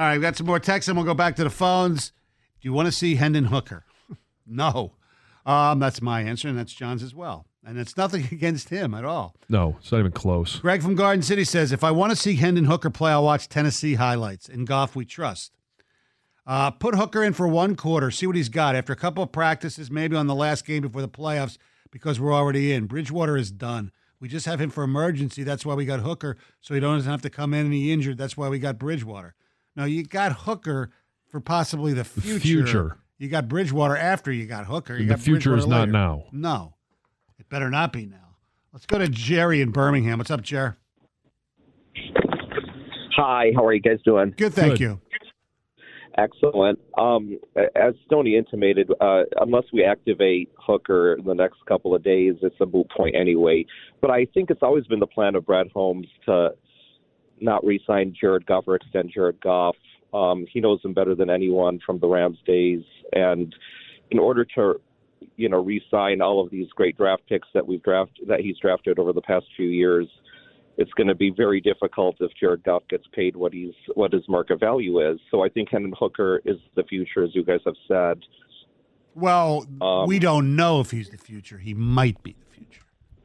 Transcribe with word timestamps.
All 0.00 0.06
right, 0.06 0.16
we 0.16 0.22
got 0.22 0.34
some 0.34 0.46
more 0.46 0.58
texts, 0.58 0.88
and 0.88 0.96
we'll 0.96 1.04
go 1.04 1.12
back 1.12 1.36
to 1.36 1.44
the 1.44 1.50
phones. 1.50 2.12
Do 2.62 2.66
you 2.66 2.72
want 2.72 2.86
to 2.86 2.92
see 2.92 3.16
Hendon 3.16 3.44
Hooker? 3.44 3.84
no. 4.46 4.92
Um, 5.44 5.78
that's 5.78 6.00
my 6.00 6.22
answer, 6.22 6.48
and 6.48 6.58
that's 6.58 6.72
John's 6.72 7.02
as 7.02 7.14
well. 7.14 7.44
And 7.66 7.78
it's 7.78 7.98
nothing 7.98 8.26
against 8.32 8.70
him 8.70 8.94
at 8.94 9.04
all. 9.04 9.36
No, 9.50 9.76
it's 9.78 9.92
not 9.92 9.98
even 9.98 10.12
close. 10.12 10.56
Greg 10.60 10.82
from 10.82 10.94
Garden 10.94 11.20
City 11.20 11.44
says, 11.44 11.70
if 11.70 11.84
I 11.84 11.90
want 11.90 12.12
to 12.12 12.16
see 12.16 12.36
Hendon 12.36 12.64
Hooker 12.64 12.88
play, 12.88 13.12
I'll 13.12 13.24
watch 13.24 13.50
Tennessee 13.50 13.96
highlights. 13.96 14.48
In 14.48 14.64
Goff, 14.64 14.96
we 14.96 15.04
trust. 15.04 15.52
Uh, 16.46 16.70
put 16.70 16.94
Hooker 16.94 17.22
in 17.22 17.34
for 17.34 17.46
one 17.46 17.76
quarter, 17.76 18.10
see 18.10 18.26
what 18.26 18.36
he's 18.36 18.48
got. 18.48 18.74
After 18.74 18.94
a 18.94 18.96
couple 18.96 19.22
of 19.22 19.32
practices, 19.32 19.90
maybe 19.90 20.16
on 20.16 20.28
the 20.28 20.34
last 20.34 20.64
game 20.64 20.80
before 20.80 21.02
the 21.02 21.08
playoffs, 21.08 21.58
because 21.90 22.18
we're 22.18 22.32
already 22.32 22.72
in. 22.72 22.86
Bridgewater 22.86 23.36
is 23.36 23.50
done. 23.50 23.92
We 24.18 24.28
just 24.28 24.46
have 24.46 24.62
him 24.62 24.70
for 24.70 24.82
emergency. 24.82 25.42
That's 25.42 25.66
why 25.66 25.74
we 25.74 25.84
got 25.84 26.00
Hooker, 26.00 26.38
so 26.62 26.72
he 26.72 26.80
doesn't 26.80 27.10
have 27.10 27.20
to 27.20 27.28
come 27.28 27.52
in 27.52 27.66
and 27.66 27.74
he 27.74 27.92
injured. 27.92 28.16
That's 28.16 28.38
why 28.38 28.48
we 28.48 28.58
got 28.58 28.78
Bridgewater. 28.78 29.34
Now 29.80 29.86
you 29.86 30.02
got 30.04 30.32
Hooker 30.32 30.90
for 31.30 31.40
possibly 31.40 31.94
the 31.94 32.04
future. 32.04 32.38
Future. 32.38 32.96
You 33.16 33.28
got 33.30 33.48
Bridgewater 33.48 33.96
after 33.96 34.30
you 34.30 34.44
got 34.44 34.66
Hooker. 34.66 34.92
You 34.92 35.00
And 35.00 35.08
got 35.08 35.18
the 35.20 35.24
future 35.24 35.56
is 35.56 35.66
not 35.66 35.80
later. 35.88 35.92
now. 35.92 36.24
No, 36.32 36.74
it 37.38 37.48
better 37.48 37.70
not 37.70 37.90
be 37.90 38.04
now. 38.04 38.36
Let's 38.74 38.84
go 38.84 38.98
to 38.98 39.08
Jerry 39.08 39.62
in 39.62 39.70
Birmingham. 39.70 40.18
What's 40.18 40.30
up, 40.30 40.42
Jerry? 40.42 40.72
Hi, 43.16 43.52
how 43.56 43.64
are 43.64 43.72
you 43.72 43.80
guys 43.80 44.00
doing? 44.04 44.34
Good, 44.36 44.52
thank 44.52 44.72
Good. 44.72 44.80
you. 44.80 45.00
Excellent. 46.18 46.78
Um, 46.98 47.38
as 47.74 47.94
Stoney 48.04 48.36
intimated, 48.36 48.90
uh, 49.00 49.22
unless 49.40 49.64
we 49.72 49.82
activate 49.82 50.50
Hooker 50.58 51.14
in 51.14 51.24
the 51.24 51.34
next 51.34 51.64
couple 51.66 51.94
of 51.94 52.02
days, 52.04 52.34
it's 52.42 52.60
a 52.60 52.66
moot 52.66 52.86
point 52.94 53.16
anyway. 53.16 53.64
But 54.02 54.10
I 54.10 54.26
think 54.34 54.50
it's 54.50 54.62
always 54.62 54.84
been 54.86 55.00
the 55.00 55.06
plan 55.06 55.36
of 55.36 55.46
Brad 55.46 55.68
Holmes 55.72 56.06
to 56.26 56.50
not 57.40 57.64
re-sign 57.64 58.14
Jared 58.18 58.46
Goff 58.46 58.64
or 58.66 58.76
extend 58.76 59.10
Jared 59.14 59.40
Goff. 59.40 59.76
Um, 60.12 60.46
he 60.52 60.60
knows 60.60 60.80
him 60.84 60.92
better 60.92 61.14
than 61.14 61.30
anyone 61.30 61.80
from 61.84 61.98
the 62.00 62.08
Rams 62.08 62.38
days, 62.46 62.82
and 63.12 63.54
in 64.10 64.18
order 64.18 64.44
to, 64.56 64.80
you 65.36 65.48
know, 65.48 65.62
re-sign 65.62 66.20
all 66.20 66.42
of 66.44 66.50
these 66.50 66.68
great 66.70 66.96
draft 66.96 67.22
picks 67.28 67.48
that 67.54 67.66
we've 67.66 67.82
drafted 67.82 68.26
that 68.28 68.40
he's 68.40 68.58
drafted 68.58 68.98
over 68.98 69.12
the 69.12 69.22
past 69.22 69.46
few 69.56 69.68
years, 69.68 70.08
it's 70.76 70.92
going 70.94 71.06
to 71.06 71.14
be 71.14 71.30
very 71.30 71.60
difficult 71.60 72.16
if 72.20 72.32
Jared 72.40 72.64
Goff 72.64 72.82
gets 72.88 73.04
paid 73.12 73.36
what 73.36 73.52
he's 73.52 73.74
what 73.94 74.12
his 74.12 74.22
market 74.28 74.58
value 74.58 74.98
is. 75.10 75.20
So 75.30 75.44
I 75.44 75.48
think 75.48 75.68
Hendon 75.70 75.94
Hooker 75.96 76.40
is 76.44 76.56
the 76.74 76.82
future, 76.84 77.22
as 77.22 77.34
you 77.34 77.44
guys 77.44 77.60
have 77.66 77.74
said. 77.86 78.18
Well, 79.14 79.66
Um, 79.80 80.06
we 80.06 80.18
don't 80.18 80.56
know 80.56 80.80
if 80.80 80.90
he's 80.90 81.10
the 81.10 81.18
future. 81.18 81.58
He 81.58 81.74
might 81.74 82.22
be 82.22 82.32
the 82.32 82.46
future. 82.56 82.82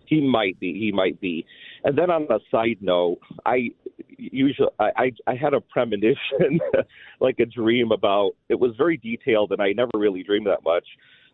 He 0.08 0.22
might 0.22 0.60
be. 0.60 0.74
He 0.74 0.92
might 0.92 1.20
be. 1.20 1.46
And 1.84 1.98
then 1.98 2.10
on 2.10 2.24
a 2.24 2.40
side 2.52 2.78
note, 2.82 3.20
I 3.46 3.70
usually 4.18 4.70
I 4.80 4.92
I, 4.98 5.12
I 5.28 5.36
had 5.36 5.54
a 5.54 5.62
premonition, 5.62 6.60
like 7.20 7.40
a 7.40 7.46
dream 7.46 7.92
about. 7.92 8.32
It 8.50 8.60
was 8.60 8.72
very 8.78 8.98
detailed, 8.98 9.52
and 9.52 9.62
I 9.62 9.72
never 9.74 9.92
really 9.96 10.24
dreamed 10.24 10.48
that 10.48 10.64
much 10.64 10.86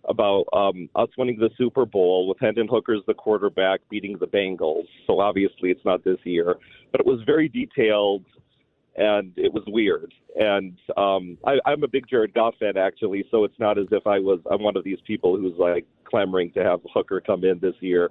about 0.10 0.46
um, 0.54 0.90
us 0.96 1.10
winning 1.18 1.38
the 1.38 1.50
Super 1.58 1.86
Bowl 1.86 2.28
with 2.28 2.40
Hendon 2.40 2.68
Hooker 2.68 2.96
as 2.96 3.04
the 3.08 3.14
quarterback 3.14 3.82
beating 3.90 4.18
the 4.20 4.26
Bengals. 4.26 4.86
So 5.06 5.20
obviously 5.20 5.70
it's 5.70 5.86
not 5.86 6.04
this 6.04 6.18
year, 6.24 6.56
but 6.92 7.02
it 7.02 7.06
was 7.06 7.20
very 7.26 7.48
detailed. 7.48 8.26
And 8.98 9.32
it 9.38 9.54
was 9.54 9.64
weird, 9.68 10.14
and 10.36 10.78
um, 10.98 11.38
I, 11.48 11.60
I'm 11.66 11.82
a 11.82 11.88
big 11.88 12.10
Jared 12.10 12.34
Goff 12.34 12.56
fan 12.60 12.76
actually. 12.76 13.24
So 13.32 13.46
it's 13.46 13.58
not 13.58 13.78
as 13.78 13.86
if 13.90 14.06
I 14.06 14.20
was 14.20 14.42
I'm 14.52 14.62
one 14.62 14.76
of 14.76 14.84
these 14.84 14.98
people 15.08 15.38
who's 15.38 15.58
like 15.58 15.86
clamoring 16.04 16.52
to 16.56 16.64
have 16.66 16.82
Hooker 16.94 17.22
come 17.22 17.46
in 17.46 17.58
this 17.60 17.76
year. 17.80 18.10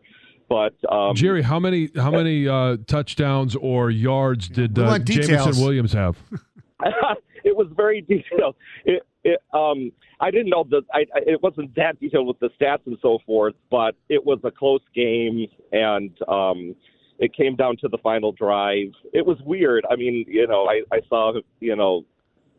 But 0.50 0.74
um, 0.90 1.14
Jerry, 1.14 1.42
how 1.42 1.60
many 1.60 1.90
how 1.94 2.10
many 2.10 2.48
uh, 2.48 2.78
touchdowns 2.88 3.54
or 3.54 3.88
yards 3.88 4.48
did 4.48 4.76
We 4.76 4.82
uh, 4.82 4.88
want 4.88 5.04
details. 5.04 5.28
Jameson 5.28 5.64
Williams 5.64 5.92
have? 5.92 6.18
it 7.44 7.56
was 7.56 7.68
very 7.76 8.00
detailed. 8.00 8.56
It, 8.84 9.04
it, 9.22 9.40
um, 9.54 9.92
I 10.18 10.32
didn't 10.32 10.50
know 10.50 10.66
that. 10.70 10.82
I, 10.92 11.00
I, 11.14 11.20
it 11.24 11.40
wasn't 11.40 11.72
that 11.76 12.00
detailed 12.00 12.26
with 12.26 12.40
the 12.40 12.50
stats 12.60 12.84
and 12.86 12.98
so 13.00 13.20
forth, 13.24 13.54
but 13.70 13.94
it 14.08 14.26
was 14.26 14.40
a 14.42 14.50
close 14.50 14.80
game, 14.92 15.46
and 15.70 16.10
um, 16.26 16.74
it 17.20 17.32
came 17.32 17.54
down 17.54 17.76
to 17.82 17.88
the 17.88 17.98
final 17.98 18.32
drive. 18.32 18.88
It 19.12 19.24
was 19.24 19.38
weird. 19.44 19.86
I 19.88 19.94
mean, 19.94 20.24
you 20.26 20.48
know, 20.48 20.66
I, 20.66 20.82
I 20.92 21.00
saw, 21.08 21.32
you 21.60 21.76
know, 21.76 22.04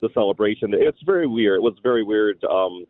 the 0.01 0.07
celebration. 0.13 0.73
It's 0.73 1.01
very 1.05 1.27
weird. 1.27 1.57
It 1.57 1.63
was 1.63 1.75
very 1.83 2.03
weird, 2.03 2.41
um, 2.45 2.85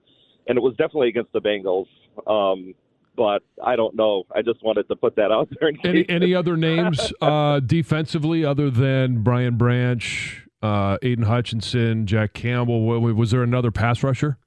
and 0.47 0.59
it 0.59 0.61
was 0.61 0.75
definitely 0.75 1.09
against 1.09 1.31
the 1.34 1.41
Bengals. 1.41 1.88
Um, 2.28 2.75
but 3.16 3.44
I 3.63 3.75
don't 3.75 3.95
know. 3.95 4.23
I 4.35 4.41
just 4.41 4.63
wanted 4.63 4.88
to 4.89 4.95
put 4.95 5.16
that 5.17 5.31
out 5.31 5.49
there. 5.59 5.72
Any 5.83 6.07
any 6.09 6.33
other 6.35 6.55
names 6.69 7.11
uh, 7.22 7.59
defensively 7.59 8.44
other 8.45 8.69
than 8.69 9.22
Brian 9.23 9.57
Branch, 9.57 10.47
uh, 10.61 10.97
Aidan 11.01 11.25
Hutchinson, 11.25 12.05
Jack 12.07 12.33
Campbell? 12.33 12.81
Wa- 12.88 12.99
wa- 12.99 13.11
Was 13.13 13.31
there 13.31 13.44
another 13.44 13.72
pass 13.72 14.03
rusher? 14.03 14.38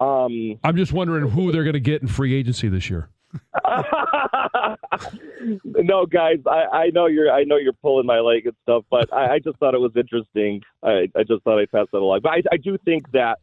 um, 0.00 0.58
I'm 0.64 0.76
just 0.76 0.92
wondering 0.92 1.30
who 1.30 1.52
they're 1.52 1.62
going 1.64 1.74
to 1.74 1.80
get 1.80 2.02
in 2.02 2.08
free 2.08 2.34
agency 2.34 2.68
this 2.68 2.90
year. 2.90 3.08
no, 5.64 6.06
guys, 6.06 6.38
I, 6.46 6.64
I 6.72 6.90
know 6.90 7.06
you're 7.06 7.30
I 7.30 7.44
know 7.44 7.56
you're 7.56 7.72
pulling 7.72 8.06
my 8.06 8.20
leg 8.20 8.46
and 8.46 8.54
stuff, 8.62 8.84
but 8.90 9.12
I, 9.12 9.34
I 9.34 9.38
just 9.38 9.58
thought 9.58 9.74
it 9.74 9.80
was 9.80 9.92
interesting. 9.96 10.60
I, 10.82 11.08
I 11.16 11.22
just 11.26 11.42
thought 11.44 11.58
I'd 11.58 11.70
pass 11.70 11.86
that 11.92 11.98
along. 11.98 12.20
But 12.22 12.30
I, 12.32 12.42
I 12.52 12.56
do 12.56 12.76
think 12.84 13.10
that 13.12 13.38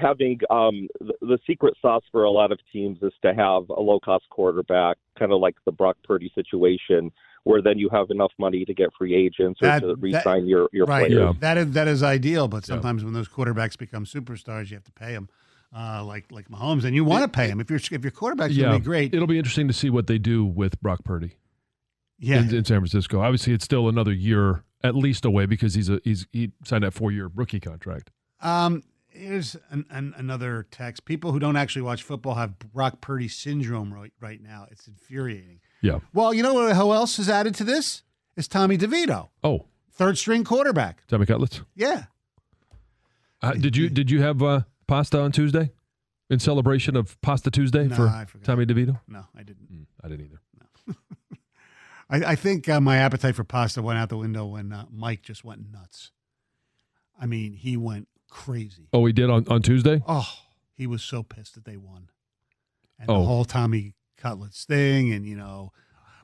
having 0.00 0.38
um, 0.50 0.88
the, 1.00 1.14
the 1.20 1.38
secret 1.46 1.74
sauce 1.80 2.02
for 2.12 2.24
a 2.24 2.30
lot 2.30 2.52
of 2.52 2.58
teams 2.72 2.98
is 3.02 3.12
to 3.22 3.34
have 3.34 3.68
a 3.70 3.80
low 3.80 3.98
cost 4.00 4.24
quarterback, 4.30 4.96
kind 5.18 5.32
of 5.32 5.40
like 5.40 5.56
the 5.64 5.72
Brock 5.72 5.96
Purdy 6.04 6.30
situation, 6.34 7.10
where 7.44 7.60
then 7.62 7.78
you 7.78 7.88
have 7.90 8.10
enough 8.10 8.32
money 8.38 8.64
to 8.64 8.74
get 8.74 8.88
free 8.98 9.14
agents 9.14 9.60
or 9.62 9.66
That- 9.66 9.80
to 9.80 9.86
that- 9.88 9.96
re-sign 9.96 10.46
your 10.46 10.68
your 10.72 10.86
Right. 10.86 11.06
players. 11.08 11.20
Yeah. 11.20 11.32
That 11.40 11.58
is 11.58 11.72
that 11.72 11.88
is 11.88 12.02
ideal, 12.02 12.48
but 12.48 12.64
sometimes 12.64 13.04
when 13.04 13.12
those 13.14 13.28
quarterbacks 13.28 13.76
become 13.78 14.04
superstars, 14.04 14.70
you 14.70 14.76
have 14.76 14.84
to 14.84 14.92
pay 14.92 15.12
them, 15.12 15.28
uh, 15.76 16.02
like 16.04 16.30
like 16.32 16.48
Mahomes, 16.48 16.84
and 16.84 16.94
you 16.94 17.04
want 17.04 17.22
to 17.22 17.28
pay 17.28 17.48
him 17.48 17.60
if 17.60 17.68
your 17.70 17.78
if 17.78 18.02
your 18.02 18.10
quarterback's 18.10 18.54
yeah, 18.56 18.64
going 18.66 18.74
to 18.74 18.78
be 18.80 18.84
great. 18.84 19.14
It'll 19.14 19.26
be 19.26 19.38
interesting 19.38 19.68
to 19.68 19.74
see 19.74 19.90
what 19.90 20.06
they 20.06 20.18
do 20.18 20.44
with 20.44 20.80
Brock 20.80 21.04
Purdy 21.04 21.32
Yeah, 22.18 22.40
in, 22.40 22.54
in 22.54 22.64
San 22.64 22.78
Francisco. 22.80 23.20
Obviously, 23.20 23.52
it's 23.52 23.64
still 23.64 23.88
another 23.88 24.12
year 24.12 24.64
at 24.82 24.94
least 24.94 25.24
away 25.24 25.46
because 25.46 25.74
he's 25.74 25.88
a 25.90 26.00
he's 26.04 26.26
he 26.32 26.50
signed 26.64 26.84
that 26.84 26.92
four 26.94 27.12
year 27.12 27.30
rookie 27.34 27.60
contract. 27.60 28.10
Um, 28.40 28.82
here's 29.14 29.56
an, 29.70 29.86
an, 29.90 30.14
another 30.16 30.66
text. 30.70 31.04
People 31.04 31.32
who 31.32 31.38
don't 31.38 31.56
actually 31.56 31.82
watch 31.82 32.02
football 32.02 32.34
have 32.34 32.58
Brock 32.58 33.00
Purdy 33.00 33.28
syndrome 33.28 33.92
right, 33.92 34.12
right 34.20 34.40
now. 34.42 34.66
It's 34.70 34.86
infuriating. 34.86 35.60
Yeah. 35.80 36.00
Well, 36.12 36.34
you 36.34 36.42
know 36.42 36.54
what? 36.54 36.74
Who 36.76 36.92
else 36.92 37.18
is 37.18 37.28
added 37.28 37.54
to 37.56 37.64
this? 37.64 38.02
Is 38.36 38.48
Tommy 38.48 38.76
DeVito, 38.76 39.28
Oh, 39.44 39.66
third 39.92 40.18
string 40.18 40.42
quarterback. 40.42 41.06
Tommy 41.06 41.24
Cutlets. 41.24 41.60
Yeah. 41.76 42.04
Uh, 43.40 43.52
did 43.52 43.76
you 43.76 43.88
did 43.88 44.10
you 44.10 44.22
have 44.22 44.42
uh, 44.42 44.62
pasta 44.88 45.20
on 45.20 45.30
Tuesday 45.30 45.70
in 46.30 46.38
celebration 46.40 46.96
of 46.96 47.20
Pasta 47.20 47.50
Tuesday 47.50 47.86
No, 47.86 47.94
for. 47.94 48.26
Tommy 48.42 48.66
DeVito? 48.66 48.98
No, 49.06 49.24
I 49.36 49.42
didn't. 49.44 49.70
Mm, 49.72 49.86
I 50.02 50.08
didn't 50.08 50.24
either. 50.26 50.40
No. 50.88 50.94
I, 52.10 52.32
I 52.32 52.34
think 52.34 52.68
uh, 52.68 52.80
my 52.80 52.96
appetite 52.96 53.34
for 53.36 53.44
pasta 53.44 53.82
went 53.82 53.98
out 53.98 54.08
the 54.08 54.16
window 54.16 54.46
when 54.46 54.72
uh, 54.72 54.86
Mike 54.90 55.22
just 55.22 55.44
went 55.44 55.70
nuts. 55.70 56.10
I 57.20 57.26
mean, 57.26 57.52
he 57.52 57.76
went 57.76 58.08
crazy. 58.34 58.88
Oh, 58.92 59.04
he 59.06 59.12
did 59.12 59.30
on, 59.30 59.46
on 59.48 59.62
Tuesday. 59.62 60.02
Oh, 60.06 60.28
he 60.74 60.86
was 60.86 61.02
so 61.02 61.22
pissed 61.22 61.54
that 61.54 61.64
they 61.64 61.76
won. 61.76 62.08
And 62.98 63.08
Oh. 63.10 63.20
the 63.20 63.26
whole 63.26 63.44
Tommy 63.44 63.94
Cutlets 64.16 64.64
thing, 64.64 65.12
and 65.12 65.24
you 65.26 65.36
know, 65.36 65.72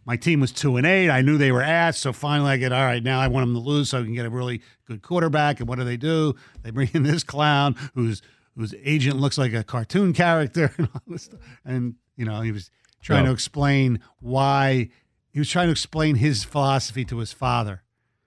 my 0.04 0.16
team 0.16 0.40
was 0.40 0.50
two 0.52 0.76
and 0.76 0.86
eight. 0.86 1.08
I 1.10 1.20
knew 1.22 1.38
they 1.38 1.52
were 1.52 1.62
ass, 1.62 1.98
so 1.98 2.12
finally 2.12 2.50
I 2.50 2.56
get 2.56 2.72
all 2.72 2.82
right. 2.84 3.02
Now 3.02 3.20
I 3.20 3.28
want 3.28 3.46
them 3.46 3.54
to 3.54 3.60
lose 3.60 3.90
so 3.90 4.00
I 4.00 4.02
can 4.02 4.14
get 4.14 4.26
a 4.26 4.30
really 4.30 4.60
good 4.86 5.02
quarterback. 5.02 5.60
And 5.60 5.68
what 5.68 5.78
do 5.78 5.84
they 5.84 5.96
do? 5.96 6.34
They 6.62 6.70
bring 6.70 6.90
in 6.94 7.02
this 7.04 7.22
clown 7.22 7.76
whose 7.94 8.22
whose 8.56 8.74
agent 8.82 9.16
looks 9.20 9.38
like 9.38 9.52
a 9.54 9.62
cartoon 9.62 10.12
character, 10.12 10.72
and 10.78 10.88
all 10.94 11.02
this 11.06 11.24
stuff. 11.24 11.40
And 11.64 11.94
you 12.16 12.24
know, 12.24 12.40
he 12.40 12.50
was 12.52 12.70
trying 13.02 13.22
Yeah. 13.24 13.28
to 13.28 13.34
explain 13.34 14.00
why 14.20 14.90
he 15.32 15.38
was 15.38 15.48
trying 15.48 15.68
to 15.68 15.72
explain 15.72 16.16
his 16.16 16.42
philosophy 16.44 17.04
to 17.04 17.18
his 17.18 17.32
father. 17.32 17.82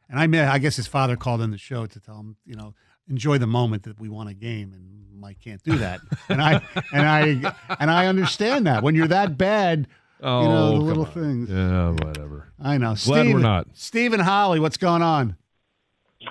And 0.09 0.19
I 0.19 0.27
met, 0.27 0.47
I 0.47 0.59
guess 0.59 0.75
his 0.75 0.87
father 0.87 1.15
called 1.15 1.41
in 1.41 1.51
the 1.51 1.57
show 1.57 1.85
to 1.85 1.99
tell 1.99 2.15
him, 2.19 2.37
you 2.45 2.55
know, 2.55 2.75
enjoy 3.09 3.37
the 3.37 3.47
moment 3.47 3.83
that 3.83 3.99
we 3.99 4.09
won 4.09 4.27
a 4.27 4.33
game, 4.33 4.73
and 4.73 5.19
Mike 5.19 5.37
can't 5.43 5.61
do 5.63 5.77
that. 5.77 6.01
and 6.29 6.41
I 6.41 6.53
and 6.93 7.07
I 7.07 7.55
and 7.79 7.91
I 7.91 8.07
understand 8.07 8.67
that 8.67 8.83
when 8.83 8.95
you're 8.95 9.07
that 9.07 9.37
bad, 9.37 9.87
Oh, 10.25 10.41
you 10.41 10.47
know 10.47 10.71
the 10.71 10.79
little 10.79 11.05
on. 11.05 11.11
things. 11.11 11.49
Yeah, 11.49 11.89
whatever. 11.91 12.47
I 12.61 12.77
know. 12.77 12.95
Glad 13.03 13.25
we're 13.27 13.31
Steve- 13.31 13.39
not. 13.41 13.67
Stephen 13.73 14.19
Holly, 14.21 14.59
what's 14.59 14.77
going 14.77 15.01
on? 15.01 15.35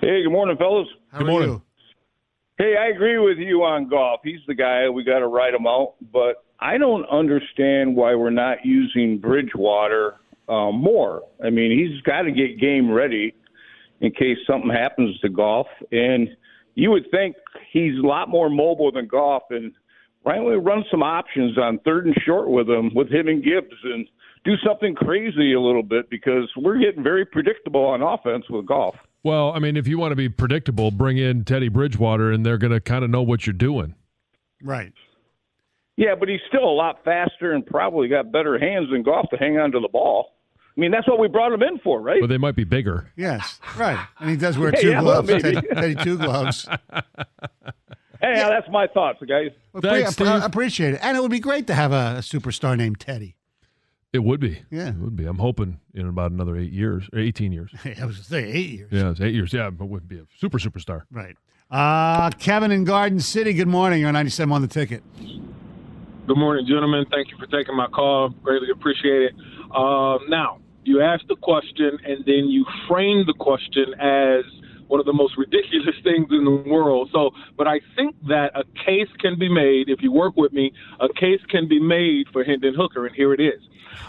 Hey, 0.00 0.22
good 0.22 0.30
morning, 0.32 0.56
fellas. 0.56 0.88
How 1.10 1.18
Good 1.18 1.26
morning. 1.26 1.48
you? 1.50 1.62
Hey, 2.56 2.76
I 2.78 2.86
agree 2.86 3.18
with 3.18 3.36
you 3.38 3.62
on 3.64 3.88
Goff. 3.88 4.20
He's 4.24 4.40
the 4.46 4.54
guy 4.54 4.88
we 4.88 5.04
got 5.04 5.18
to 5.18 5.26
write 5.26 5.52
him 5.52 5.66
out. 5.66 5.94
But 6.12 6.42
I 6.60 6.78
don't 6.78 7.04
understand 7.10 7.94
why 7.94 8.14
we're 8.14 8.30
not 8.30 8.64
using 8.64 9.18
Bridgewater 9.18 10.14
um, 10.48 10.76
more. 10.80 11.22
I 11.44 11.50
mean, 11.50 11.76
he's 11.78 12.00
got 12.02 12.22
to 12.22 12.30
get 12.32 12.58
game 12.58 12.90
ready 12.90 13.34
in 14.00 14.10
case 14.12 14.38
something 14.46 14.70
happens 14.70 15.18
to 15.20 15.28
Goff. 15.28 15.66
And 15.90 16.28
you 16.74 16.90
would 16.90 17.06
think 17.10 17.36
he's 17.72 17.98
a 17.98 18.06
lot 18.06 18.28
more 18.28 18.48
mobile 18.48 18.92
than 18.92 19.06
Goff. 19.06 19.44
And 19.50 19.72
why 20.22 20.36
don't 20.36 20.46
we 20.46 20.56
run 20.56 20.84
some 20.90 21.02
options 21.02 21.58
on 21.58 21.78
third 21.80 22.06
and 22.06 22.14
short 22.24 22.48
with 22.48 22.68
him, 22.68 22.90
with 22.94 23.10
him 23.10 23.28
and 23.28 23.42
Gibbs, 23.42 23.76
and 23.84 24.06
do 24.44 24.54
something 24.66 24.94
crazy 24.94 25.52
a 25.52 25.60
little 25.60 25.82
bit 25.82 26.10
because 26.10 26.50
we're 26.56 26.78
getting 26.78 27.02
very 27.02 27.24
predictable 27.24 27.84
on 27.84 28.02
offense 28.02 28.44
with 28.50 28.66
Goff. 28.66 28.96
Well, 29.24 29.52
I 29.52 29.60
mean, 29.60 29.76
if 29.76 29.86
you 29.86 29.98
want 29.98 30.12
to 30.12 30.16
be 30.16 30.28
predictable, 30.28 30.90
bring 30.90 31.16
in 31.16 31.44
Teddy 31.44 31.68
Bridgewater, 31.68 32.32
and 32.32 32.44
they're 32.44 32.58
going 32.58 32.72
to 32.72 32.80
kind 32.80 33.04
of 33.04 33.10
know 33.10 33.22
what 33.22 33.46
you're 33.46 33.54
doing. 33.54 33.94
Right. 34.62 34.92
Yeah, 35.96 36.14
but 36.18 36.28
he's 36.28 36.40
still 36.48 36.64
a 36.64 36.74
lot 36.74 37.04
faster 37.04 37.52
and 37.52 37.64
probably 37.64 38.08
got 38.08 38.32
better 38.32 38.58
hands 38.58 38.90
than 38.90 39.02
Goff 39.02 39.28
to 39.30 39.36
hang 39.36 39.58
on 39.58 39.70
to 39.72 39.80
the 39.80 39.88
ball. 39.88 40.32
I 40.76 40.80
mean, 40.80 40.90
that's 40.90 41.06
what 41.06 41.18
we 41.18 41.28
brought 41.28 41.52
him 41.52 41.62
in 41.62 41.78
for, 41.80 42.00
right? 42.00 42.20
But 42.20 42.28
they 42.28 42.38
might 42.38 42.56
be 42.56 42.64
bigger. 42.64 43.10
Yes. 43.16 43.60
Right. 43.76 43.98
And 44.20 44.30
he 44.30 44.36
does 44.36 44.56
wear 44.58 44.70
Yeah, 44.74 44.80
two 44.80 44.90
yeah, 44.90 45.00
gloves. 45.00 45.28
maybe. 45.28 45.42
Teddy, 45.42 45.66
Teddy 45.74 45.94
two 45.96 46.16
gloves. 46.18 46.66
Hey, 48.20 48.34
that's 48.36 48.68
my 48.70 48.86
thoughts, 48.86 49.18
guys. 49.28 49.48
Well, 49.72 49.80
Thanks, 49.80 50.14
pre- 50.14 50.28
I 50.28 50.38
Steve. 50.38 50.46
appreciate 50.46 50.94
it. 50.94 51.00
And 51.02 51.16
it 51.16 51.20
would 51.20 51.32
be 51.32 51.40
great 51.40 51.66
to 51.66 51.74
have 51.74 51.90
a, 51.90 52.18
a 52.18 52.20
superstar 52.20 52.76
named 52.76 53.00
Teddy. 53.00 53.34
It 54.12 54.20
would 54.20 54.38
be. 54.38 54.62
Yeah. 54.70 54.90
It 54.90 54.98
would 54.98 55.16
be. 55.16 55.26
I'm 55.26 55.38
hoping 55.38 55.80
in 55.92 56.06
about 56.06 56.30
another 56.30 56.56
eight 56.56 56.70
years, 56.70 57.08
or 57.12 57.18
18 57.18 57.50
years. 57.50 57.72
I 57.84 57.88
was 57.88 57.96
going 57.96 58.12
to 58.14 58.22
say 58.22 58.44
eight 58.44 58.70
years. 58.70 58.88
Yeah, 58.92 59.10
it's 59.10 59.20
eight 59.20 59.34
years. 59.34 59.52
Yeah, 59.52 59.70
but 59.70 59.86
would 59.86 60.06
be 60.06 60.18
a 60.18 60.26
super 60.38 60.58
superstar. 60.60 61.02
Right. 61.10 61.36
Uh, 61.68 62.30
Kevin 62.38 62.70
in 62.70 62.84
Garden 62.84 63.18
City, 63.18 63.54
good 63.54 63.66
morning. 63.66 64.00
You're 64.00 64.12
97 64.12 64.52
on 64.52 64.62
the 64.62 64.68
ticket. 64.68 65.02
Good 66.28 66.36
morning, 66.38 66.64
gentlemen. 66.68 67.04
Thank 67.10 67.32
you 67.32 67.36
for 67.38 67.46
taking 67.46 67.74
my 67.76 67.88
call. 67.88 68.28
Greatly 68.28 68.68
appreciate 68.70 69.22
it. 69.22 69.32
Um, 69.74 70.28
now, 70.28 70.58
you 70.84 71.00
ask 71.00 71.26
the 71.28 71.36
question, 71.36 71.98
and 72.04 72.24
then 72.24 72.46
you 72.48 72.64
frame 72.88 73.24
the 73.26 73.34
question 73.34 73.94
as 74.00 74.44
one 74.88 75.00
of 75.00 75.06
the 75.06 75.12
most 75.12 75.36
ridiculous 75.38 75.94
things 76.02 76.26
in 76.30 76.44
the 76.44 76.64
world. 76.70 77.08
So, 77.12 77.30
but 77.56 77.66
I 77.66 77.80
think 77.96 78.14
that 78.28 78.52
a 78.54 78.64
case 78.84 79.08
can 79.18 79.38
be 79.38 79.48
made, 79.48 79.88
if 79.88 80.02
you 80.02 80.12
work 80.12 80.36
with 80.36 80.52
me, 80.52 80.72
a 81.00 81.08
case 81.08 81.40
can 81.48 81.68
be 81.68 81.80
made 81.80 82.26
for 82.32 82.44
Hendon 82.44 82.74
Hooker, 82.74 83.06
and 83.06 83.14
here 83.14 83.32
it 83.32 83.40
is. 83.40 83.60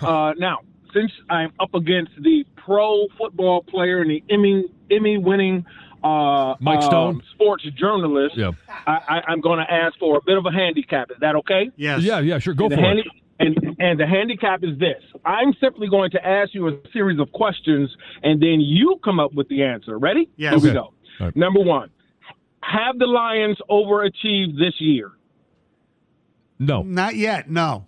Uh, 0.01 0.33
now, 0.37 0.59
since 0.93 1.11
I'm 1.29 1.53
up 1.59 1.73
against 1.73 2.11
the 2.21 2.45
pro 2.55 3.07
football 3.17 3.63
player 3.63 4.01
and 4.01 4.09
the 4.11 4.23
Emmy 4.29 4.65
Emmy 4.91 5.17
winning 5.17 5.65
uh, 6.03 6.55
Mike 6.59 6.81
Stone? 6.83 7.15
um, 7.15 7.21
sports 7.33 7.63
journalist, 7.75 8.35
Yeah. 8.37 8.51
I, 8.85 8.91
I, 9.07 9.21
I'm 9.29 9.39
going 9.41 9.59
to 9.59 9.71
ask 9.73 9.97
for 9.97 10.17
a 10.17 10.21
bit 10.25 10.37
of 10.37 10.45
a 10.45 10.51
handicap. 10.51 11.09
Is 11.11 11.17
that 11.21 11.35
okay? 11.37 11.71
Yes. 11.77 12.01
Yeah, 12.01 12.19
yeah, 12.19 12.39
sure. 12.39 12.53
Go 12.53 12.65
And 12.65 12.73
for 12.73 12.81
the 12.81 12.83
it. 12.83 12.85
handi- 13.05 13.22
and, 13.39 13.57
and 13.79 13.99
the 13.99 14.07
handicap 14.07 14.63
is 14.63 14.77
this. 14.79 15.01
I'm 15.25 15.53
simply 15.59 15.87
going 15.89 16.11
to 16.11 16.25
ask 16.25 16.53
you 16.53 16.67
a 16.67 16.71
series 16.91 17.19
of 17.19 17.31
questions, 17.31 17.89
and 18.21 18.41
then 18.41 18.61
you 18.61 18.99
come 19.03 19.19
up 19.19 19.33
with 19.33 19.47
the 19.49 19.63
answer. 19.63 19.97
Ready? 19.97 20.29
Yes. 20.35 20.53
Here 20.53 20.71
we 20.71 20.73
go. 20.73 20.93
All 21.19 21.27
right. 21.27 21.35
Number 21.35 21.61
one, 21.61 21.89
have 22.61 22.97
the 22.97 23.07
Lions 23.07 23.57
overachieved 23.69 24.57
this 24.57 24.79
year? 24.79 25.11
No. 26.59 26.83
Not 26.83 27.15
yet. 27.15 27.49
No. 27.49 27.87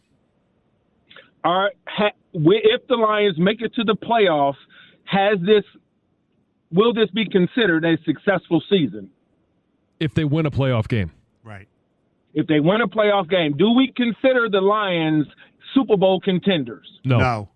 Are 1.43 1.71
ha, 1.87 2.09
if 2.33 2.87
the 2.87 2.95
Lions 2.95 3.37
make 3.37 3.61
it 3.61 3.73
to 3.75 3.83
the 3.83 3.95
playoffs, 3.95 4.55
has 5.05 5.39
this 5.41 5.63
will 6.71 6.93
this 6.93 7.09
be 7.11 7.27
considered 7.27 7.85
a 7.85 7.97
successful 8.03 8.61
season? 8.69 9.09
If 9.99 10.13
they 10.13 10.25
win 10.25 10.45
a 10.45 10.51
playoff 10.51 10.87
game. 10.87 11.11
Right. 11.43 11.67
If 12.35 12.45
they 12.47 12.59
win 12.59 12.81
a 12.81 12.87
playoff 12.87 13.29
game, 13.29 13.55
do 13.57 13.71
we 13.71 13.91
consider 13.95 14.47
the 14.51 14.61
Lions 14.61 15.25
Super 15.73 15.97
Bowl 15.97 16.19
contenders? 16.19 16.87
No. 17.03 17.17
No. 17.17 17.49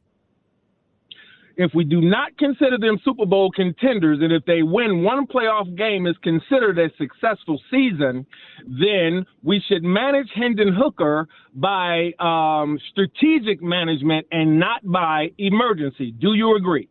if 1.58 1.72
we 1.76 1.84
do 1.84 2.00
not 2.00 2.38
consider 2.38 2.78
them 2.78 2.98
Super 3.04 3.26
Bowl 3.26 3.52
contenders, 3.52 4.20
and 4.22 4.31
if 4.31 4.46
they 4.46 4.64
win 4.64 5.04
one 5.04 5.28
playoff 5.28 5.68
game 5.78 6.08
is 6.08 6.16
considered 6.24 6.80
a 6.80 6.90
successful 6.98 7.62
season, 7.70 8.26
then 8.66 9.26
we 9.44 9.62
should 9.68 9.84
manage 9.84 10.30
Hendon 10.34 10.74
Hooker 10.74 11.28
by 11.54 12.14
um, 12.20 12.80
strategic 12.92 13.62
management 13.62 14.28
and 14.31 14.58
not 14.58 14.90
by 14.90 15.31
emergency. 15.38 16.12
Do 16.12 16.34
you 16.34 16.56
agree? 16.56 16.88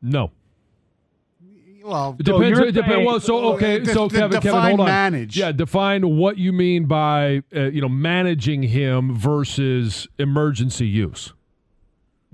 No. 0.00 0.30
Well, 1.84 2.16
It 2.18 2.24
depends. 2.24 2.48
you're 2.58 2.68
it 2.68 2.72
depends. 2.72 3.06
Well, 3.06 3.20
so 3.20 3.54
okay, 3.54 3.80
De- 3.80 3.92
so 3.92 4.08
de- 4.08 4.14
Kevin, 4.16 4.40
Kevin, 4.40 4.40
define 4.52 4.68
hold 4.68 4.80
on. 4.80 4.86
manage. 4.86 5.36
Yeah, 5.36 5.52
define 5.52 6.16
what 6.16 6.38
you 6.38 6.52
mean 6.52 6.86
by 6.86 7.42
uh, 7.54 7.62
you 7.64 7.80
know 7.80 7.88
managing 7.88 8.62
him 8.62 9.14
versus 9.14 10.06
emergency 10.18 10.86
use. 10.86 11.32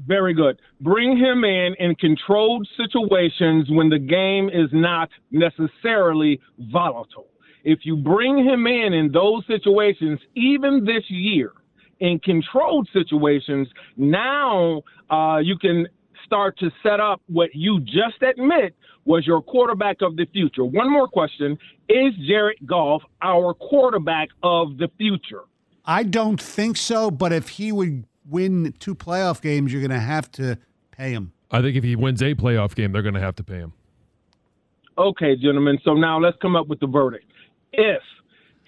Very 0.06 0.32
good. 0.34 0.60
Bring 0.80 1.16
him 1.16 1.42
in 1.44 1.74
in 1.78 1.94
controlled 1.96 2.68
situations 2.76 3.68
when 3.70 3.88
the 3.88 3.98
game 3.98 4.48
is 4.48 4.68
not 4.72 5.08
necessarily 5.30 6.40
volatile. 6.58 7.26
If 7.64 7.80
you 7.82 7.96
bring 7.96 8.38
him 8.44 8.66
in 8.66 8.92
in 8.92 9.10
those 9.10 9.44
situations, 9.46 10.20
even 10.36 10.84
this 10.84 11.02
year, 11.08 11.52
in 12.00 12.20
controlled 12.20 12.88
situations, 12.92 13.66
now 13.96 14.82
uh, 15.10 15.38
you 15.42 15.58
can 15.58 15.88
start 16.24 16.58
to 16.58 16.70
set 16.82 17.00
up 17.00 17.20
what 17.26 17.50
you 17.54 17.80
just 17.80 18.22
admit 18.22 18.74
was 19.04 19.26
your 19.26 19.40
quarterback 19.42 20.02
of 20.02 20.16
the 20.16 20.26
future. 20.32 20.64
One 20.64 20.90
more 20.90 21.08
question 21.08 21.58
Is 21.88 22.14
Jared 22.26 22.58
Goff 22.66 23.02
our 23.22 23.54
quarterback 23.54 24.28
of 24.42 24.78
the 24.78 24.88
future? 24.98 25.42
I 25.84 26.02
don't 26.02 26.40
think 26.40 26.76
so, 26.76 27.10
but 27.10 27.32
if 27.32 27.48
he 27.48 27.72
would 27.72 28.04
win 28.28 28.74
two 28.78 28.94
playoff 28.94 29.40
games, 29.40 29.72
you're 29.72 29.80
going 29.80 29.90
to 29.90 29.98
have 29.98 30.30
to 30.32 30.58
pay 30.90 31.12
him. 31.12 31.32
I 31.50 31.62
think 31.62 31.76
if 31.76 31.84
he 31.84 31.96
wins 31.96 32.22
a 32.22 32.34
playoff 32.34 32.74
game, 32.74 32.92
they're 32.92 33.02
going 33.02 33.14
to 33.14 33.20
have 33.20 33.36
to 33.36 33.44
pay 33.44 33.56
him. 33.56 33.72
Okay, 34.98 35.36
gentlemen. 35.36 35.78
So 35.84 35.94
now 35.94 36.18
let's 36.20 36.36
come 36.42 36.56
up 36.56 36.66
with 36.66 36.80
the 36.80 36.86
verdict. 36.86 37.24
If 37.72 38.02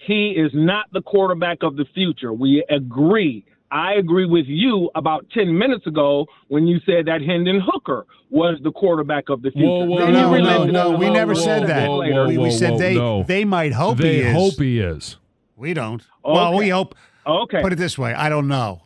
he 0.06 0.30
is 0.30 0.50
not 0.54 0.86
the 0.92 1.02
quarterback 1.02 1.58
of 1.62 1.76
the 1.76 1.84
future, 1.94 2.32
we 2.32 2.64
agree. 2.70 3.44
I 3.72 3.94
agree 3.94 4.26
with 4.26 4.46
you 4.48 4.90
about 4.94 5.26
10 5.32 5.56
minutes 5.56 5.86
ago 5.86 6.26
when 6.48 6.66
you 6.66 6.80
said 6.84 7.06
that 7.06 7.20
Hendon 7.22 7.60
Hooker 7.64 8.04
was 8.30 8.58
the 8.62 8.72
quarterback 8.72 9.28
of 9.28 9.42
the 9.42 9.50
future. 9.50 9.66
Whoa, 9.66 9.84
whoa, 9.84 10.10
No, 10.10 10.36
no, 10.36 10.64
no, 10.64 10.64
no. 10.64 10.90
We 10.98 11.08
never 11.10 11.34
said 11.34 11.66
that. 11.68 11.88
we, 11.88 12.50
said 12.50 12.78
they 12.78 13.24
they 13.26 13.44
might 13.44 13.72
hope 13.72 13.98
he 13.98 14.02
they 14.02 14.18
is. 14.20 14.34
hope 14.34 14.54
he 14.60 14.80
is. 14.80 15.16
we 15.56 15.74
don't. 15.74 16.02
Well, 16.24 16.56
we 16.56 16.68
hope. 16.68 16.94
Okay. 17.26 17.60
Put 17.62 17.72
it 17.72 17.76
this 17.76 17.96
way: 17.98 18.12
I 18.14 18.28
don't 18.28 18.48
know. 18.48 18.82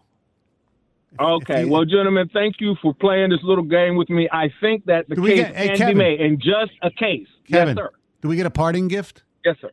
Okay. 1.20 1.60
if 1.60 1.64
he- 1.66 1.70
well, 1.70 1.84
gentlemen, 1.84 2.28
thank 2.32 2.56
you 2.60 2.74
for 2.82 2.92
playing 2.92 3.30
this 3.30 3.38
little 3.42 3.64
game 3.64 3.96
with 3.96 4.10
me. 4.10 4.28
I 4.32 4.48
think 4.60 4.84
that 4.86 5.08
the 5.08 5.16
case 5.16 5.36
get- 5.36 5.54
hey, 5.54 5.68
can 5.68 5.76
Kevin. 5.76 5.94
be 5.94 5.98
made, 5.98 6.20
in 6.20 6.38
just 6.40 6.72
a 6.82 6.90
case. 6.90 7.28
Kevin, 7.48 7.76
Yes, 7.76 7.84
sir. 7.84 7.90
do 8.20 8.28
we 8.28 8.36
get 8.36 8.46
a 8.46 8.50
parting 8.50 8.88
gift? 8.88 9.22
Yes, 9.44 9.56
sir. 9.60 9.70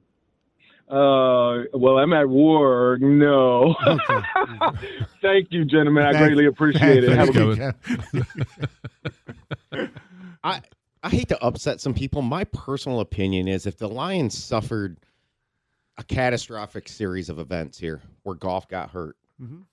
Uh, 0.92 1.64
well, 1.74 1.98
I'm 2.00 2.12
at 2.12 2.28
work. 2.28 3.00
No. 3.02 3.76
Okay. 3.88 4.78
Thank 5.22 5.48
you, 5.52 5.64
gentlemen. 5.64 6.04
I 6.04 6.12
Thank- 6.12 6.26
greatly 6.26 6.46
appreciate 6.48 7.04
it. 7.06 7.12
Have 7.16 7.30
a 7.30 7.32
good 7.32 7.58
Kevin. 7.58 8.26
I 10.44 10.62
I 11.04 11.10
hate 11.10 11.30
to 11.30 11.42
upset 11.44 11.80
some 11.82 11.94
people. 11.94 12.22
My 12.22 12.44
personal 12.44 13.00
opinion 13.00 13.48
is 13.48 13.66
if 13.66 13.78
the 13.78 13.88
Lions 13.90 14.38
suffered 14.38 14.98
a 15.98 16.04
catastrophic 16.04 16.90
series 16.90 17.30
of 17.30 17.40
events 17.40 17.78
here 17.78 18.02
where 18.24 18.36
Goff 18.36 18.68
got 18.68 18.92
hurt 18.92 19.16
Mhm. 19.42 19.64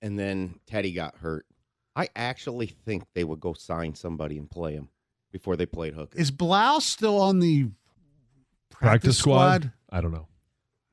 and 0.00 0.18
then 0.18 0.58
Teddy 0.66 0.92
got 0.92 1.16
hurt, 1.16 1.46
I 1.94 2.08
actually 2.16 2.66
think 2.66 3.04
they 3.14 3.24
would 3.24 3.40
go 3.40 3.52
sign 3.52 3.94
somebody 3.94 4.38
and 4.38 4.50
play 4.50 4.72
him 4.74 4.88
before 5.32 5.56
they 5.56 5.66
played 5.66 5.94
Hooker. 5.94 6.18
Is 6.18 6.30
Blau 6.30 6.78
still 6.78 7.20
on 7.20 7.40
the 7.40 7.64
practice, 8.70 8.70
Practice 8.70 9.18
squad? 9.18 9.72
I 9.90 10.00
don't 10.00 10.12
know. 10.12 10.26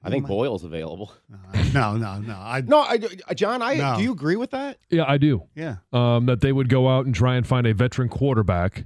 I 0.04 0.10
think 0.10 0.28
Boyle's 0.28 0.64
available. 0.64 1.12
No, 1.74 1.96
no, 1.98 2.18
no. 2.20 2.34
I 2.34 2.62
No, 2.62 2.80
I, 2.80 2.98
John, 3.36 3.62
I 3.62 3.76
No. 3.76 3.98
do 3.98 4.04
you 4.04 4.12
agree 4.12 4.36
with 4.38 4.52
that? 4.52 4.78
Yeah, 4.90 5.04
I 5.08 5.18
do. 5.18 5.44
yeah. 5.56 5.78
Um, 5.94 6.26
that 6.26 6.42
they 6.42 6.52
would 6.52 6.68
go 6.70 6.90
out 6.90 7.06
and 7.06 7.14
try 7.14 7.36
and 7.36 7.46
find 7.46 7.68
a 7.68 7.74
veteran 7.76 8.10
quarterback 8.10 8.86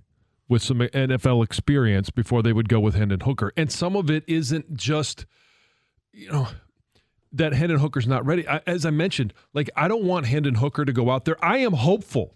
with 0.50 0.62
some 0.62 0.79
NFL 0.79 1.43
experience 1.46 2.10
before 2.10 2.43
they 2.43 2.51
would 2.51 2.67
go 2.67 2.79
with 2.82 2.96
Hendon 2.96 3.22
Hooker. 3.22 3.53
And 3.55 3.72
some 3.72 3.96
of 3.96 4.10
it 4.12 4.25
isn't 4.27 4.74
just, 4.75 5.25
you 6.12 6.29
know, 6.29 6.50
that 7.32 7.53
Hendon 7.53 7.79
Hooker's 7.79 8.05
not 8.05 8.25
ready. 8.25 8.46
I, 8.48 8.62
as 8.67 8.86
I 8.86 8.89
mentioned, 8.89 9.34
like 9.53 9.70
I 9.77 9.88
don't 9.88 10.03
want 10.03 10.25
Hendon 10.25 10.55
Hooker 10.55 10.84
to 10.84 10.91
go 10.91 11.10
out 11.10 11.24
there. 11.25 11.38
I 11.43 11.60
am 11.60 11.74
hopeful 11.74 12.36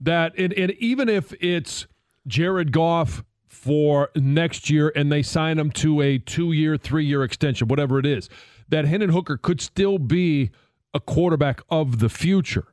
that, 0.00 0.32
and, 0.38 0.52
and 0.52 0.72
even 0.72 1.08
if 1.08 1.32
it's 1.40 1.86
Jared 2.26 2.70
Goff 2.70 3.24
for 3.50 4.10
next 4.14 4.70
year 4.70 4.92
and 4.94 5.10
they 5.10 5.22
sign 5.22 5.58
him 5.58 5.70
to 5.72 6.00
a 6.00 6.18
two 6.18 6.52
year, 6.52 6.76
three 6.76 7.04
year 7.04 7.22
extension, 7.24 7.68
whatever 7.68 7.98
it 7.98 8.06
is, 8.06 8.30
that 8.68 8.84
Hendon 8.86 9.10
Hooker 9.10 9.36
could 9.36 9.60
still 9.60 9.98
be 9.98 10.50
a 10.94 11.00
quarterback 11.00 11.60
of 11.68 11.98
the 11.98 12.08
future. 12.08 12.68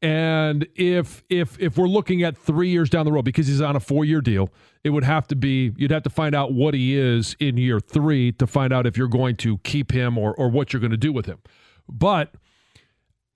And 0.00 0.66
if 0.74 1.22
if 1.28 1.60
if 1.60 1.76
we're 1.76 1.88
looking 1.88 2.22
at 2.22 2.36
three 2.36 2.70
years 2.70 2.88
down 2.88 3.04
the 3.04 3.12
road, 3.12 3.24
because 3.24 3.46
he's 3.46 3.60
on 3.60 3.76
a 3.76 3.80
four 3.80 4.04
year 4.04 4.20
deal, 4.20 4.48
it 4.82 4.90
would 4.90 5.04
have 5.04 5.28
to 5.28 5.36
be 5.36 5.72
you'd 5.76 5.90
have 5.90 6.02
to 6.04 6.10
find 6.10 6.34
out 6.34 6.52
what 6.52 6.74
he 6.74 6.96
is 6.96 7.36
in 7.38 7.56
year 7.56 7.78
three 7.78 8.32
to 8.32 8.46
find 8.46 8.72
out 8.72 8.86
if 8.86 8.96
you're 8.96 9.08
going 9.08 9.36
to 9.36 9.58
keep 9.58 9.92
him 9.92 10.16
or 10.16 10.34
or 10.34 10.48
what 10.48 10.72
you're 10.72 10.80
going 10.80 10.92
to 10.92 10.96
do 10.96 11.12
with 11.12 11.26
him. 11.26 11.38
But 11.88 12.34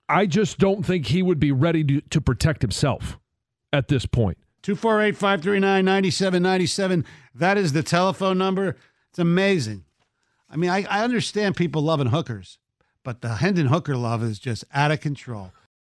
I 0.08 0.26
just 0.26 0.58
don't 0.58 0.84
think 0.84 1.06
he 1.06 1.22
would 1.22 1.40
be 1.40 1.52
ready 1.52 1.84
to, 1.84 2.00
to 2.00 2.20
protect 2.20 2.62
himself 2.62 3.18
at 3.72 3.88
this 3.88 4.06
point. 4.06 4.38
248 4.66 5.16
539 5.16 5.84
9797. 5.84 7.04
That 7.36 7.56
is 7.56 7.72
the 7.72 7.84
telephone 7.84 8.36
number. 8.36 8.76
It's 9.10 9.18
amazing. 9.20 9.84
I 10.50 10.56
mean, 10.56 10.70
I, 10.70 10.84
I 10.90 11.04
understand 11.04 11.54
people 11.54 11.82
loving 11.82 12.08
hookers, 12.08 12.58
but 13.04 13.20
the 13.20 13.36
Hendon 13.36 13.68
Hooker 13.68 13.96
love 13.96 14.24
is 14.24 14.40
just 14.40 14.64
out 14.74 14.90
of 14.90 14.98
control. 14.98 15.52